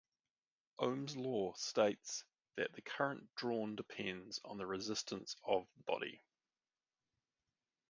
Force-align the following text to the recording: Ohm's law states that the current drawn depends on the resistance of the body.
Ohm's 0.79 1.15
law 1.15 1.53
states 1.53 2.23
that 2.55 2.73
the 2.73 2.81
current 2.81 3.29
drawn 3.35 3.75
depends 3.75 4.41
on 4.43 4.57
the 4.57 4.65
resistance 4.65 5.35
of 5.45 5.67
the 5.77 5.83
body. 5.83 6.23